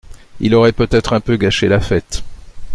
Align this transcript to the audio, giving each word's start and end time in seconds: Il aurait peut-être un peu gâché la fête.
Il 0.39 0.55
aurait 0.55 0.71
peut-être 0.71 1.13
un 1.13 1.19
peu 1.19 1.35
gâché 1.37 1.67
la 1.67 1.79
fête. 1.79 2.23